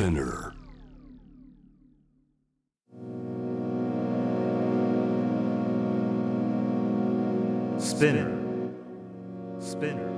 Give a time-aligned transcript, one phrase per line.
[0.00, 0.54] Spinner.
[7.76, 8.32] Spinner.
[9.58, 10.08] Spinner.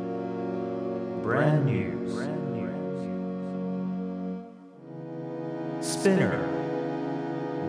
[1.20, 1.90] Brand new.
[2.14, 2.70] Brand new.
[5.82, 6.38] Spinner.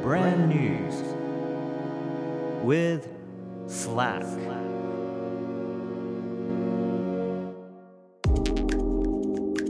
[0.03, 0.93] Brand news.
[2.63, 3.09] With
[3.65, 4.21] Slack.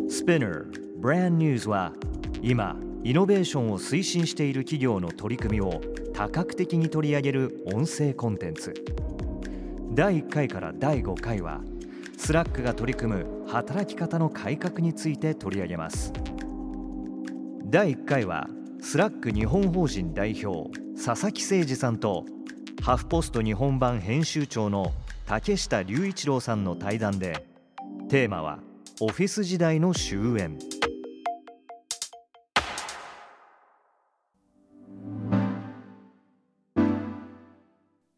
[0.10, 0.70] Spinner
[1.04, 1.92] Brand News は
[2.46, 2.76] 今
[3.06, 5.80] イノベーションを推進している企業の取り組みを
[6.14, 8.74] 多角的に取り上げる音声コンテンツ。
[9.94, 11.62] 第1回から第5回は
[12.18, 16.12] スラックが取り組む働き方の改革について取り上げます。
[17.64, 18.50] 第1回は
[18.82, 20.70] スラック日本法人代表
[21.02, 22.26] 佐々木誠二さんと
[22.82, 24.92] ハフポスト日本版編集長の
[25.26, 27.46] 竹下隆一郎さんの対談で
[28.10, 28.60] テーマは
[29.00, 30.73] オフィス時代の終焉。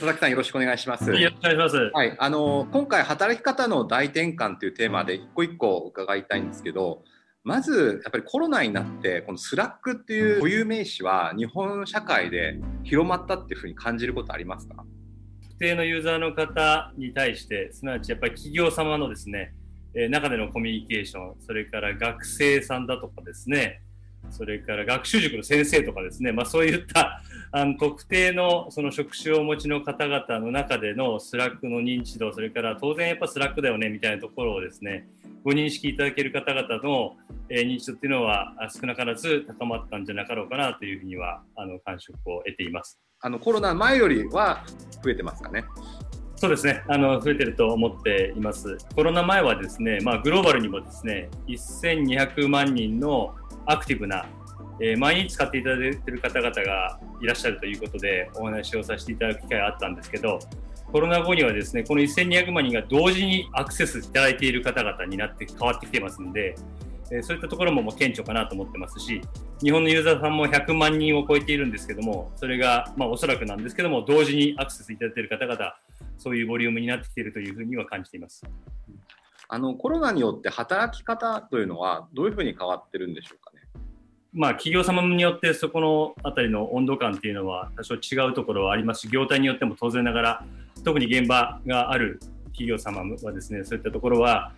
[0.06, 1.06] 佐々木さんよろしくお願いします。
[1.06, 1.78] よろしくお願いします。
[1.92, 7.04] はい、あの今回働き方の大転換というテーマで一個一個伺いたいんですけど、
[7.44, 14.86] まずやっぱりコロナになってこのスラックっていう固有名詞は日本社会で広まったっていうふうに感じることありますか？
[15.42, 19.56] 特定のユーザーの方に対して、すなわちやっぱり企業様のですね、
[19.96, 23.82] えー中でのコミュニケーション、それから学生さんだとかですね、
[24.30, 27.24] それから学習塾の先生とかですね、まあ、そういった
[27.58, 35.08] あの特定のその職種をお持ちの方々の中でのスラックの認知度、それから当然やっぱスラックだよねみたいなところをですね、
[35.42, 37.16] ご認識いただける方々の、
[37.48, 43.00] えー認知度っていうのはあ少なからず高まったんじゃなかろうかなというふうにはあの感触を得ています。
[43.22, 44.66] あのコロナ前よりは
[45.02, 45.64] 増えてますかね？
[46.36, 48.78] そうですね、あの増えてると思っています。
[48.98, 53.34] コロナ前はですね、まあ、グローバルにもですね、1200万人の
[53.66, 54.26] アクティブな、
[54.80, 60.40] えー毎日使っていただいている方々がいらっしゃるということで、お話をさせていただく機会があったんですけど、
[60.92, 66.56] コロナ後にはですね、この1200万人が同時にアクセスいただいている方々になって変わってきてますので、
[67.12, 69.22] えそういったところももう顕著かなと思ってますし、
[69.62, 75.76] 日本のユーザーさんも100万人を超えているんですけども、それが、まあ、おそらくなんですけども、同時にアクセスいただいている方々、
[76.18, 78.44] そういうボリュームになってきているというふうには感じています。
[79.48, 83.45] あのコロナによって働き方というのはどういうふうに変わってるんでしょうか？
[84.38, 90.46] まあ、企業様によってそこのあたりの温度感っていうのは多少違うところはありますし、業態によっても当然ながら、
[90.84, 94.52] 特に現場がある企業様はですね、そういったところは、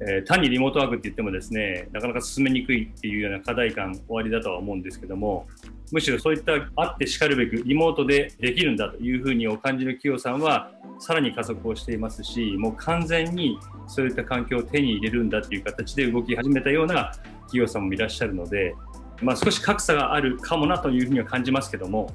[0.00, 5.46] えー単にリモートワークって言ってもですね、なかなか進めにくいっていうような課題感おありだとは思うんですけども、
[5.92, 18.74] むしろそういったあってしかるべくリモートでできるんだというふうにお感じる企業さんはさらに加速をしていますし、もう完全にそういった環境を手に入れるんだっていう形で動き始めたような企業さんもいらっしゃるので、
[19.22, 22.12] まあ、少し格差があるかもなというふうには感じますけども、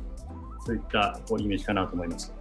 [0.66, 2.34] そういったこうイメージかなと思います。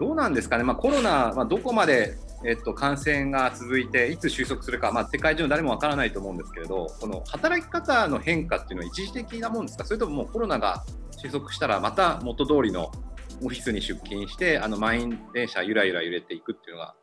[0.00, 10.84] どうなんですかね、まあ、コロナ、まあ、どこまで、えっと、感染が続いて、いつ収束するか、まあ、世界中の誰もわからないと思うんですけれど、この働き方の変化っていうのは一時的なもんですか、それとももうコロナが
[11.16, 12.90] 収束したら、また元通りの
[13.42, 16.94] オフィスに出勤して、あの満員電車、ゆらゆら揺れていくっていうのが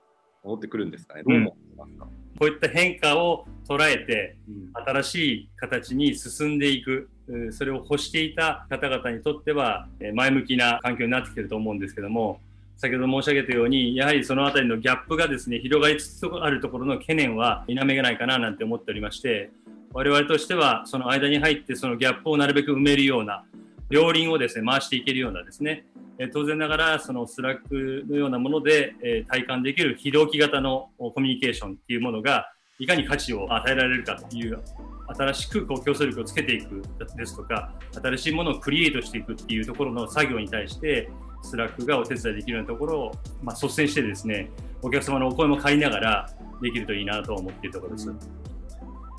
[0.44, 2.08] 戻ってくるんですかね、どう思いますか？
[2.41, 4.35] こういった変化を捉えて、
[4.74, 7.07] 新しい形に進んでいく、
[7.52, 12.40] それを欲していた方々にとっては、えー前向きな環境になってきていると思うんですけども、
[12.78, 19.51] 先ほど申し上げたように、やはりそのあたりのギャップがですね、広がりつつあるところの懸念は否めがないかななんて思っておりまして、
[19.94, 23.44] 我々としては、その間に入って、そのギャップをなるべく埋めるような、
[23.91, 25.85] 両輪をですね、回していけるようなですね、
[26.18, 34.59] え当然ながら、そのスラックのようなもので、え体感できる非同期型のコミュニケーションっていうものが、いかに価値を与えられるかという、
[35.07, 36.81] 新しくこう競争力をつけていく
[37.18, 41.09] ですとか、新しいものをクリエイトしていくっていうところの作業に対して、
[41.44, 43.12] スラックがお手伝いできるようなところを、
[43.44, 44.50] まあ、率先してですね、
[44.81, 46.30] お客様のお声も借りながら
[46.62, 48.13] できるといいなと思っているところです。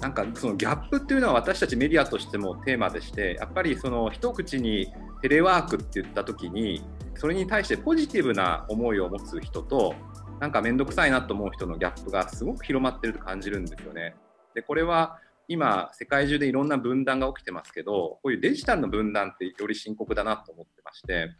[0.03, 6.83] なんかそのギャップっていうのは私たちメディアとしてもテーマでしてやっぱりその一口にテレワークって言った時に
[7.15, 9.95] それに対してポジティブな思いを持つ人と
[10.41, 14.17] なんか面倒くさいなと思う人のギャップがすごく広まってると感じるんですよね。
[14.57, 21.31] でこれは今世界中でいろんな分断が起きてますけどこういうデジタルの分断ってより深刻だなと思ってまして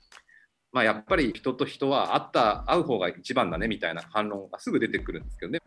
[0.73, 5.61] まあ、やっぱり人と人は会った会う方が一番だねみたいな反論がすぐ出てくるんですけどね、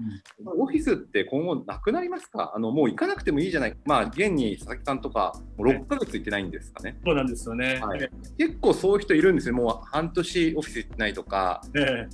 [0.44, 2.54] うん、オフィスって今後なくなりますか？
[2.56, 6.98] あのもう行かなくてもいいじゃない、まあ、現に佐々木さんとか、もう6ヶ月行ってないんですかね。
[7.06, 11.62] そうなんですよね、はい、結構そういう人いるんですよ、もう半年オフィス行ってないとか、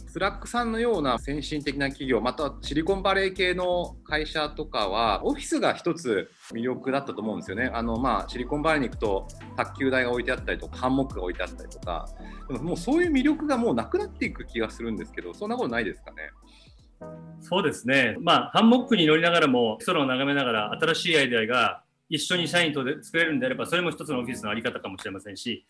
[0.07, 7.71] スラックさんのような先進的な企業、またシリコンバレー系の会社とかは、オフィスが一つ魅力だったと思うんですよね。
[7.73, 9.27] あのまあ、シリコンバレーに行くと、
[9.57, 12.07] 卓球台が置いてあったりとか、ハンモックが置いてあったりとか、
[12.47, 16.29] でももうそういう魅力がもうなくなっていく気がするんですけど、そんなことないですかね？
[17.39, 25.65] そうですね、まあ、ハンモックに乗りながらも、空を眺めながら、新しいアイデアが一緒に社員と作れるんであれば、それも一つのオフィスの在り方かもしれませんし、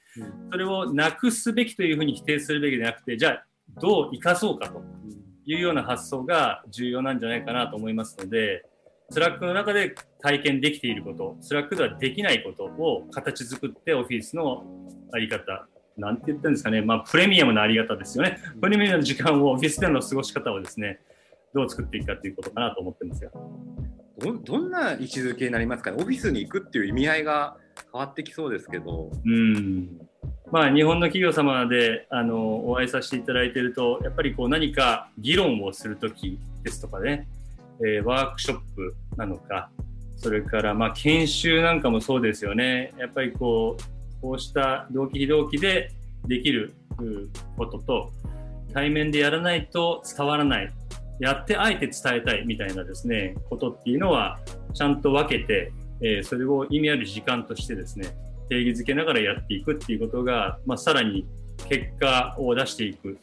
[0.52, 3.46] それをなくすべきというふうに否定するべきでなくて、じゃあ、
[3.80, 4.84] どう生かそうかと
[5.46, 8.66] いうような発想が重要なんじゃないかなと思いますので、
[9.12, 14.64] スラックの中で体験できていること、スラックではできないことを形作ってオフィスの
[15.12, 15.68] 在り方、
[15.98, 18.40] なんて言ったんですかね、まあ、プレミアムなあり方ですよね。
[18.62, 21.02] プレミアムの時間をオフィスでの過ごし方をですね、
[21.54, 23.32] どう作っていくかということかなと思ってますが。
[24.18, 27.58] どどんな位置づけになりますかね、オフィスに行くっていう意味合いが
[27.92, 29.12] 変わってきそうですけど。
[29.26, 29.90] うん
[30.54, 37.28] まあ、日本の企業様であのお会いさせていただいていると、やっぱりこう何か議論をするときですとかね、
[37.86, 39.70] えー、ワークショップなのか、
[40.18, 42.94] それからまあ研修なんかもそうですよね。
[42.98, 45.92] やっぱりこう、こうした同期非同期で
[46.28, 46.74] できる
[47.58, 48.12] ことと、
[48.74, 50.72] 対面でやらないと伝わらない、
[51.20, 54.40] やってあえて伝えたいみたいなですね、ことっていうのは、
[54.74, 58.08] ちゃんと分けて、えー、それを意味ある時間としてですね、
[58.50, 61.26] 定義づけながらやっていくっていうことが、まあ、さらに
[61.70, 63.18] 結果を出していく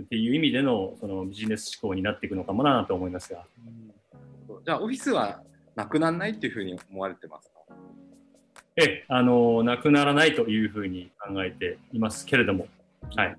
[0.00, 3.44] っていう意味でのそのビジネス思考になっていくのかもなと思いますが。
[4.64, 5.42] じゃあオフィスは
[5.74, 7.60] なくならないっていうふうに思われてますか？
[8.76, 12.68] えあのなくならないというふうに考えていますけれども、
[13.16, 13.36] はい、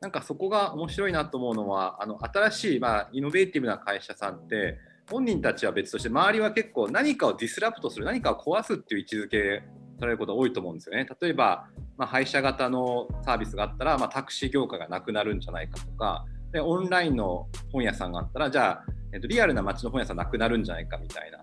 [0.00, 4.78] なんかそこが面白いなと思うのはあの新しい、まあ、イノベーティブな会社さんって
[5.10, 9.62] 本人たちは別として周りは結構何かをディスラプトする何かを壊すっていう位置づけ
[9.98, 11.06] されることが多いと思うんですよね。
[11.20, 16.24] 例えば、まあ、配車型のサービスがあったら、まあ、タクシー業界がなくなるんじゃないかとか
[16.54, 21.38] でオンラインの本屋さんがあったらじゃあえっと、リアルな街の本屋さんなくなるんじゃないかみたいな。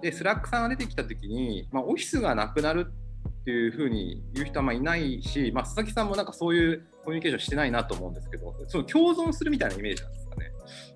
[0.00, 2.92] で、スラックさんが出てきたときに、まあ、オフィスがなくなる
[3.28, 10.50] っていうふうに言う人はまあいないし、まあ、佐々木さんもなんかそういうコミュニケーションしてないなと思うんですけど、その共存するみたいなイメージなんですかね。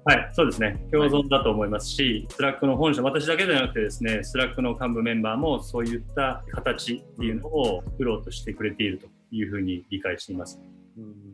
[0.05, 0.85] はい、そうですね。
[0.91, 10.61] 共存だと思いますし、はい、スラックの本社、私だけではなくてですね、スラックの幹部メンバーもそういった形っていうのを作ろうとしてくれているというふうに理解しています。
[10.99, 11.30] うん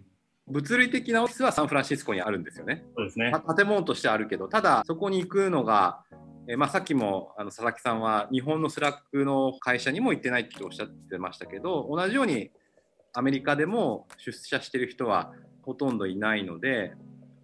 [0.48, 2.84] 物理的なオフィスはサンフランシスコにあるんですよね。
[2.96, 3.32] そうですね。
[3.56, 6.02] 建物としてあるけど、ただそこに行くのが、
[6.48, 12.50] えまあ、さっきもあの佐々木さんは日本のスラックの会社にも行ってないっておっしゃってましたけど、同じように
[13.12, 15.32] アメリカでも出社してる人は
[15.62, 16.92] ほとんどいないので、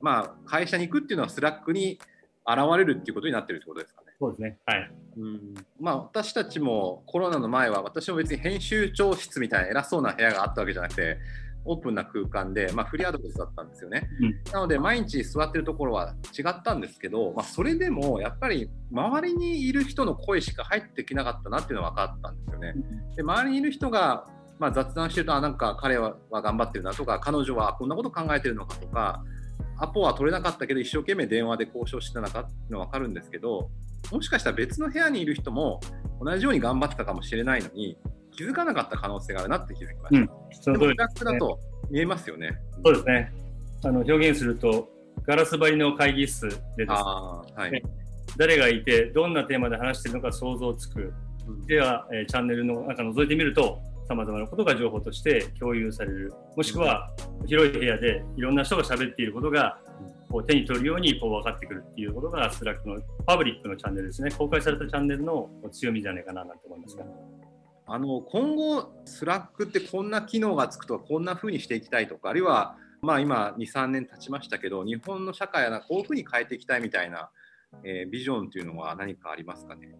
[0.00, 1.98] まあ、会社に行くっていうのはスラックに
[2.46, 4.12] 現れるっていうことになってるってことですかね。
[4.20, 4.58] そうですね。
[4.66, 4.90] はい。
[5.18, 11.18] うんまあ、私たちもコロナの前は私も別に編集長室みたいな偉そうな部屋があったわけじゃなくて
[11.64, 14.08] オープンな空間で、まあ、フリーアドレスだったんですよね。
[14.20, 22.74] うん、なので毎日座ってるところは違ったんですけど、まあ、それでもやっぱり周りにいる人の声しか入ってきなかったなっていうのは分かったんですよね。
[23.16, 24.26] で周りにいる人が
[24.58, 29.24] まあ、雑談してるとあなんか彼は頑張ってるなとか彼女はこんなこと考えてるのかとか
[29.76, 33.70] アポは取れなかったけど一生懸命電話で交渉してたのかっていうのは分かるんですけど
[34.12, 35.80] もしかしたら別の部屋にいる人も
[36.20, 37.98] 同じように頑張ってたかもしれないのに
[38.36, 40.14] 気づかなかった可能性があるなって気づきまし
[40.64, 40.72] た。
[40.72, 42.58] うん、その通だと見えますよね。
[42.84, 43.32] そうですね。
[43.84, 44.88] あの表現すると、
[45.24, 47.82] ガラス張りの会議室でですね、はい、
[48.36, 51.12] 誰がいて、どんなテーマで話しているのか想像つく。
[51.46, 56.32] うん、では、えー、チャンネルの中覗いてみると、さまざまなことが情報として共有される。
[56.56, 57.10] もしくは、
[57.46, 59.78] 広い部屋でいろんな人が喋っていることが、
[60.30, 64.30] こう手に取るようにこう分かってくるっていうことが、スラックのパブリックのチャンネルですね。
[64.30, 67.04] 公開されたチャンネルの強みじゃないかななんて思いますが。
[67.86, 77.30] あの今後、スラックってこんな機能がつくとか、こんな風にしていきたいとか、あるいは、まあ、今、2、3年経ちましたけど、日本の社会はこういう風に変えていきたいみたいな、
[77.82, 79.94] えー、ビジョンというのは何かありますかね？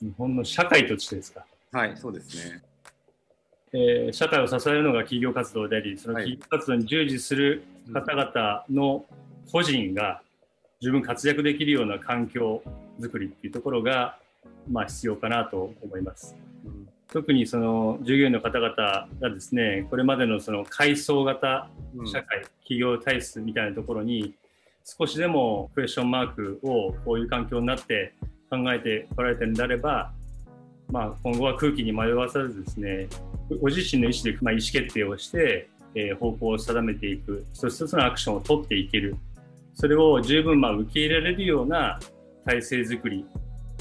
[0.00, 1.46] 日本の社会としてですか？
[1.72, 2.62] はい、そうですね。
[3.72, 9.04] えー、社会を支えるのが企業活動であり、その企業活動に従事する方々の
[9.50, 10.22] 個人が
[10.80, 12.62] 十分活躍できるような環境
[13.00, 14.18] づくりっていうところが、
[14.70, 16.34] まあ、必要かなと思います。
[17.14, 18.74] 特にその従業員の方々
[19.20, 21.70] がですねこれまでのその階層型
[22.04, 24.34] 社会、うん、企業体質みたいなところに
[24.84, 28.12] 少しでもクエスチョンマークをこういう環境になって
[28.50, 30.12] 考えてこられてるんであれば、
[30.90, 33.08] まあ、今後は空気に迷わさずですね
[33.62, 39.16] ご自身の意思でまあ意思決定をしてえー、方向を定めていく、一つ一つのアクションを取っていける、
[39.74, 41.98] それを十分まあ受け入れられるような
[42.44, 43.24] 体制づくり、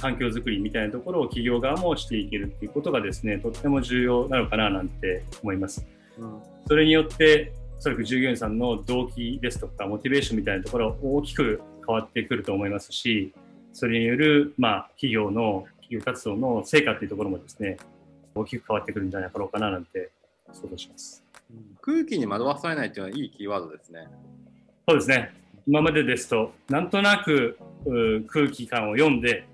[0.03, 5.87] 環境づくりみたいなところを企業側もしていけるっていうことがですね、とっても重要なのかななんて思います。
[6.17, 13.31] うん、それによって、おそらく従業員さんの動機ですとか、モチベーションみたいなところ大きく変わってくると思いますし、
[13.71, 17.77] それによる、まあ、企業の、企業活動の成果っていうところもですね、
[18.35, 20.09] 大きく変わってくるんじゃないかろうかななんて
[20.51, 21.23] 想像します。
[21.81, 24.07] 空気に惑わされないっていうのはいいキーワードですね。
[24.85, 25.31] そうですね。
[25.65, 27.57] 今までですと、なんとなく
[28.27, 29.45] 空気感を読んで、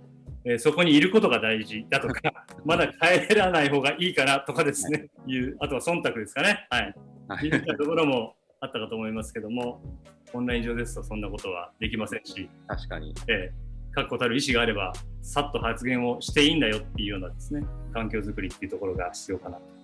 [0.46, 2.22] えー、そこにいることが大事だとか、
[2.66, 6.68] まだ帰らない方がいいかなとかですね、はい、いうあとは忖度ですかね。
[6.70, 6.96] はい。
[7.28, 9.82] はい、ところもあったかと思いますけども、
[10.34, 13.14] オンライン上ですとそんなことはできませんし、確かに。
[13.28, 19.80] えー、確固たる意思があれば、さっと発言をしていいんだよっていうようなですね、環境づくりっていうところが必要かなと。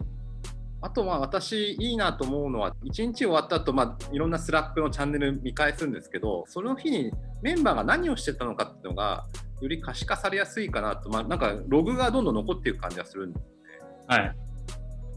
[0.85, 9.25] あとは私いいなと思うのは1日終わった後、まあいろんなスラックのチャンネル見返すんですけどその日にメンバーが何をしてたのかっていうのが
[9.61, 13.47] より可視化されやすいかなと、まあ、なんかログがどんどん残っていく感じがするんですね。
[14.07, 14.35] はい。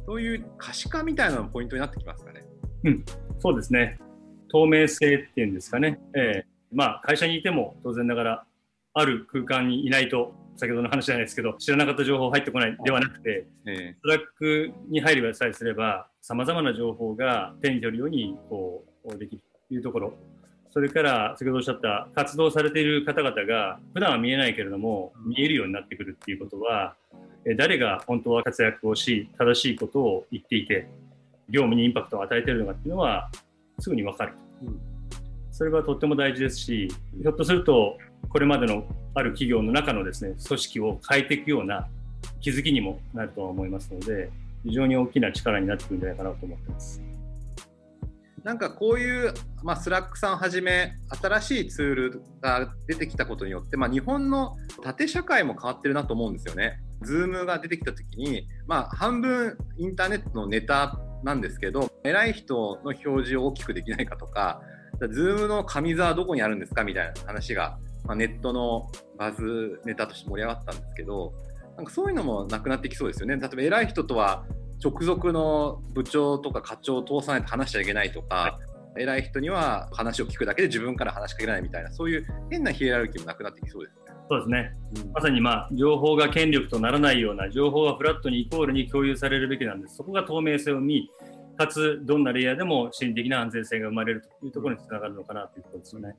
[0.07, 2.45] そういう可視化みたいなのポイントになってきますかね。
[2.85, 3.05] うん、
[3.41, 3.99] そうですね。
[4.51, 6.01] 透明性っていうんですかね。
[6.15, 8.45] えー、まあ会社にいても当然ながら
[8.95, 20.15] ある空間にいないと先ほどの話じゃないですけど知らなかった情報入ってこないではなくて、えー、スラックに入ればさえすればさまざまな情報が手に取るようにこうできるというところ
[20.71, 26.95] それから先ほどおっしゃった活動されている方々が普段は見えないけれども見えるようになってくるっていうことは
[27.57, 30.89] 誰が本当は活躍をし正しいことを言っていて
[31.49, 33.31] 業務にインパクトを与えているのかっていうのは
[33.79, 34.81] すぐに分かる、うん、
[35.51, 36.89] それがとっても大事ですし
[37.23, 37.97] ひょっとすると
[38.29, 38.85] これまでの
[39.15, 41.89] ある企業の中のですね組織を変えていくような
[42.41, 44.31] 気づきにもなるとは思いますので
[44.65, 47.18] 非常に大きな力になってくるんじゃないかなと思ってます。
[48.49, 56.81] なんかこういう、まあ、スラックさんはじめ新しいツールが出てきたことによって、まあ、日本の縦社会も変わってるなと思うんですよね。
[57.03, 64.63] ズームが出てきた時に、まあ、半分インターネットのネタなんですけど偉い人の表示を大きくできないかとか
[65.11, 67.77] ズームの上座はどこにあるんですかみたいな話が、
[68.07, 71.35] まあ、ネットのバズネタとして盛り上がったんですけど
[71.77, 73.37] なんかそういうのもなくなってきそうですよね。
[73.37, 74.47] 例えば偉い人とは
[74.83, 78.59] 直属の部長とか課長を通さないと話しちゃいけないとか、は
[78.99, 84.09] い、偉い人には話を聞くだけで自分から話しかけないみたいなそういう変なヒエラルキーもなくなってきそうですね。
[84.31, 84.73] そうですね、
[85.05, 89.97] うん、まさに、まあ、情報が権力とならないような情報がフラットにイコールに共有されるべきなんです。
[89.97, 91.11] そこが透明性を見
[91.57, 96.15] かつどんなレイヤーでも心理的な安全性が生まれるというところにつながるのかなということですよね。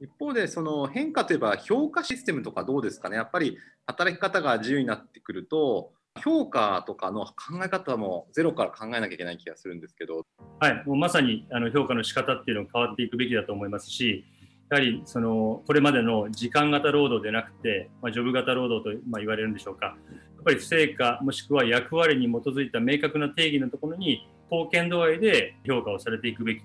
[0.00, 3.16] 一方でその変化といえば評価システムとかどうですかね。
[3.16, 3.56] やっぱり
[3.86, 5.92] 働き方が自由になってくると
[6.22, 10.26] 評価とかの考え方もゼロから考えなきゃいけない気がするんですけど。
[10.60, 14.24] はい、もうまさにあの評価の仕方っていうのが変わっていくべきだと思いますし、
[14.70, 19.86] やはりそのこれまでの時間型労働でなくて、まあ、ジョブ型労働とまあ言われるんでしょうか。
[19.86, 26.62] やっぱり成果もしくは役割に基づいた明確な定義のところに貢献度合いで評価をされていくべき。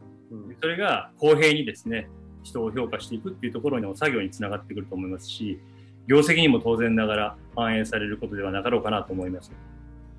[0.62, 2.10] それが公平にですね、
[2.44, 5.60] 人を評価していくっていうところの作業につながってくると思いますし、
[6.08, 9.52] 業績にも当然ながら反映されることではなかろうかなと思います。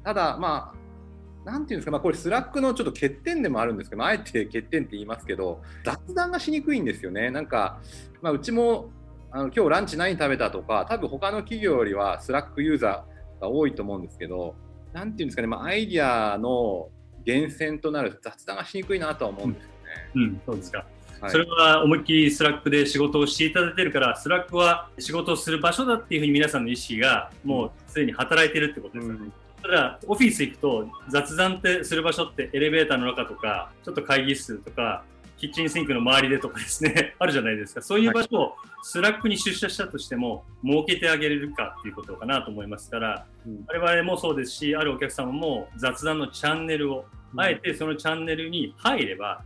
[0.04, 7.30] ただ、まあ、なんていうんですか、まあ、これ、スラックのちょっと欠点でもあるんですけど、あえて欠点って言いますけど、雑談がしにくいんですよね。
[7.30, 7.80] なんか、
[8.20, 8.90] まあ、うちも
[9.34, 14.54] あの今日ランチ何食べたとか、多分他の企業よりはスラックユーザーが多いと思うんですけど、
[14.92, 16.90] なんていうんですかね、まあ、アイディアの
[17.24, 19.74] 源泉となる雑談がしにくいなとは思うんですよね。
[20.14, 20.84] うん、うん、そうですか。
[21.28, 29.08] それは思いっきりスラックで仕事をしていただいてるから、スラックは仕事をする場所だっていうふうに皆さんの意識がもうすでに働いてるってことです。
[29.08, 29.20] よね。
[29.20, 29.32] うん。
[29.62, 35.04] ただ、オフィス行くと雑談ってする場所ってエレベーターの中とか、ちょっと会議室とか、
[35.42, 37.82] キッチンシンクの周りでとかですね、 あるじゃないですか。
[37.82, 49.42] そういう場所をスラックに出社したとしても、設けてあげれるかっていうことかなと思いますから、うん、我々もそうですし、あるお客様も雑談のチャンネルを、あえてそのチャンネルに入れば、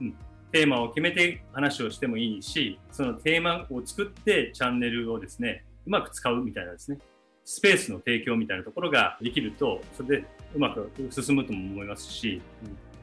[0.00, 0.14] うん、
[0.52, 6.98] テーマを決めて話をしてもいいし、そのテーマを作ってチャンネルをですね、うまく使うみたいなですね、
[7.44, 12.40] スペースの提供みたいなところができると、それでうまく進むとも思いますし、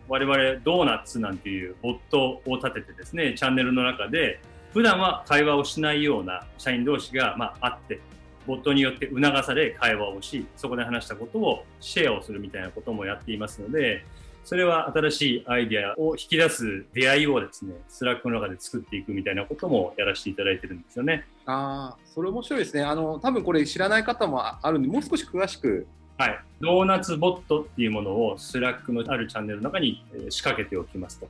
[0.08, 4.40] 我々ドーナツなんていうボットを立ててですね、チャンネルの中で、
[4.74, 8.00] 普段は会話をしないような社員同士が、まあ、あって、
[8.46, 14.06] ボットによって促され会話をし、そこで話したことをシェアをするみたいなこともやっていますので、
[14.48, 21.28] それは新しいアイデアを引き出す出会いをですね、スラックの中で作っていくみたいなこともやらせていただいてるんですよね。
[21.46, 22.82] ああ、それ面白いですね。
[22.82, 25.86] あの、多分これ知らない方もあるんで、もう少し詳しく
[26.18, 26.40] はい。
[26.62, 31.28] ドーナツボットっていうものをスラックのあるチャンネルの中に仕掛けておきますと。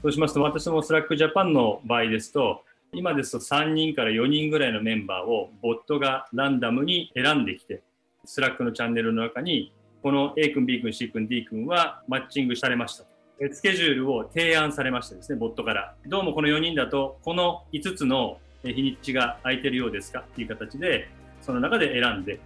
[0.00, 7.82] そうしますと、私もスラックジャパンの場合ですと、今ですと3人から4人ぐらいのメンバーをボットがランダムに選んできて、
[8.24, 9.74] スラックのチャンネルの中に、
[10.06, 13.08] この A 君、B 君、C 君、D 君はマッチングされましたと。
[13.52, 15.96] スケジュールを提案されましてですね、ボットから。
[16.06, 20.20] どうもこの4人だと、この5つの日にちが空いてるようですか？
[20.20, 21.08] っていう形で、
[21.42, 22.38] その中で選んで、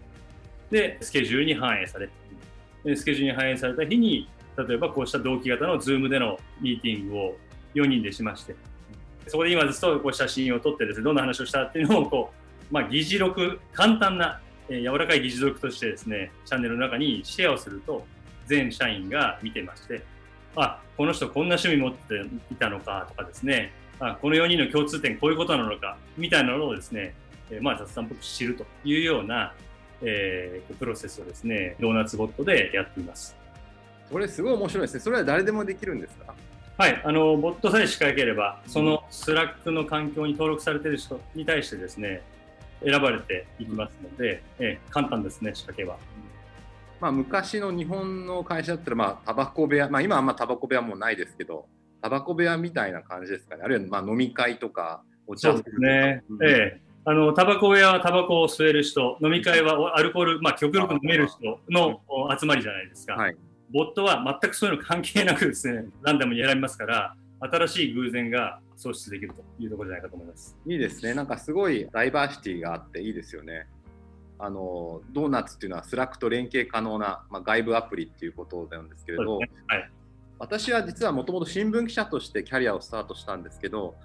[0.71, 2.09] で、スケジュールに反映され
[2.83, 4.27] て、スケジュールに反映された日に、
[4.57, 7.37] 例えばこうした同期型の Zoom でのミーティングを
[7.75, 8.57] 4人でしまして、
[9.27, 12.33] そこで今ですとこう写真を撮ってですね、どんな話をしたっていうのをこ
[12.71, 14.41] う、まあ、議事録、簡単な、
[14.71, 18.07] えー、柔らかい議事録としてですね、チャンネルの中にシェアをすると、
[18.47, 20.03] 全社員が見てまして、
[20.57, 22.23] あ、この人こんな趣味持って
[22.53, 27.15] いたのかとかですね、あこの4人の共通点こういうことなのかみたいなのをですね、
[27.51, 29.53] えー、まあ雑談っぽく知るというような、
[30.03, 33.37] えー、プロセスをですね、ドーナツボットでやっています。
[34.11, 35.01] これすごい面白いですね。
[35.01, 36.35] それは誰でもできるんですか？
[36.79, 42.23] はい、あのボットさえ仕掛ければ、そのスラックの環境に登録されている人に対してですね、
[42.85, 45.97] 選ばれていきますので、え簡単ですね、仕掛けは。
[47.01, 51.67] まあ、昔の日本の会社だったら、まあ、タバコ部屋、まあ、今はあんまタバコ部屋もないですけど、
[52.03, 56.81] タバコ部屋みたいな感じですかね、あるいはまあ飲み会とか、お茶そうですね、うん、ええ。
[57.07, 62.01] あのタバコ部屋はタバコを吸える人、飲み会はアルコール、まあ、極力飲める人の
[62.39, 63.15] 集まりじゃないですか。
[63.15, 63.37] はい、
[63.73, 70.57] ボットは全くそういうの関係なくですね、ランダムに選びますから、新しい偶然が創出できるというところじゃないかと思います。
[70.67, 71.13] いいですね。
[71.13, 73.67] なんかすごいダイバーシティがあっていいですよね。
[74.39, 79.91] あの Donut っていうのは Slack と連携可能な、まあ、外部アプリっていうことなんですけれど、ねはい、
[80.39, 83.97] 私は実はもともと新聞記者としてキャリアをスタートしたんですけど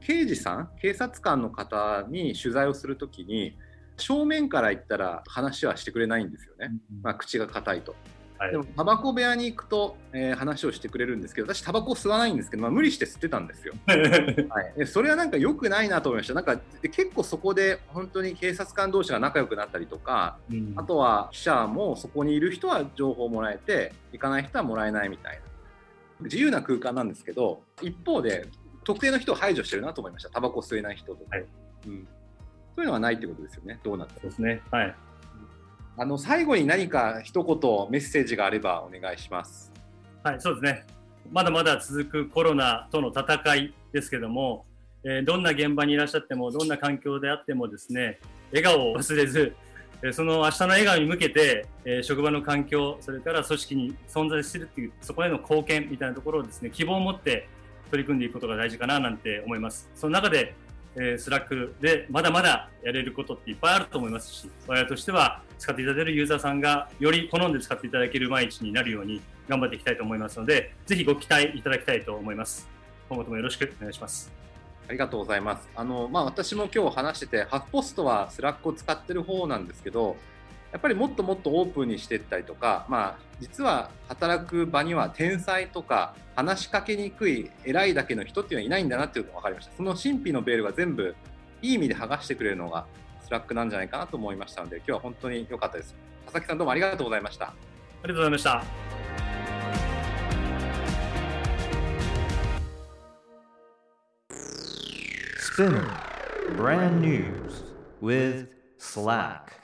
[0.00, 3.56] 刑事さん警察官の方に取材をするときに
[3.96, 6.72] 正面から言ったら話はしてくれないんですよね、
[7.04, 7.94] まあ、口が硬いと。
[8.44, 16.34] はい、でもタバコ部屋に行くと、えー、話をしてくれるんですけど私タバコ吸わないんですけど、まあ、無理して吸ってたんですよ、 はい、でそれはなんか良くないなと思いました。
[16.34, 25.40] なんか結構そこで本当に警察官同士が仲良くなったりとか、うん、あとは記者もそこにいる人は情報をもらえて行かない人はもらえないみたいな。
[26.20, 28.46] 自由な空間なんですけど一方で
[28.84, 31.46] 特定の人を排除してるなと思いました、タバコ吸えない人とか、はい、
[31.86, 32.06] うん、
[32.76, 34.62] そういうのはないってことですよね、どうなってですね。
[34.70, 34.94] はい
[35.96, 37.56] あの最後に何か一言
[37.90, 39.72] メッセージがあればお願いします。
[40.24, 40.84] はい、そうですね。
[41.30, 44.66] まだまだ続くコロナとの戦いですけども、
[45.04, 48.18] えー、どんな現場にいらっしゃっても、どんな環境であってもですね、
[48.50, 49.54] 笑顔を忘れず、
[50.02, 57.48] えー、その明日の笑顔に向けて、えー、職場の環境、それから組織に存在するっていう、そこへの貢献みたいなところをですね、希望を持って
[57.90, 59.90] 取り組んでいくことが大事かななんて思います。
[59.94, 60.54] その中で、
[60.96, 72.68] えー、 Slack でまだまだやれることっていっぱいあると思いますし、我々としては使っていただけるユーザーさんがより好んで使っていただける毎日になるように頑張っていきたいと思いますので、ぜひご期待いただきたいと思います。
[73.08, 74.32] 今後ともよろしくお願いします。
[74.88, 75.68] ありがとうございます。
[75.74, 80.16] あのまあ、私も今日話してて、ハフポストは Slack を使ってる方なんですけど、
[80.74, 89.72] やっぱりもっともっとオープンにしていったりとか、まあ、実は働く場には天才とか話しかけにくい偉いだけの人っていうのはいないんだなっていうのが分かりました。
[89.76, 91.14] その神秘のベールが全部
[91.62, 92.86] いい意味で剥がしてくれるのが
[93.22, 95.94] Slack なんじゃないかなと思いましたので今日は本当に良かったです。
[96.24, 97.46] 佐々木さんどうもありがとうございました。
[97.46, 97.52] あ
[98.02, 98.64] りがとうございました。
[105.56, 105.86] SPINEAR
[106.56, 107.62] Brand News
[108.02, 108.48] with
[108.80, 109.63] Slack